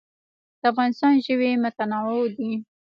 [0.59, 2.51] د افغانستان ژوي متنوع دي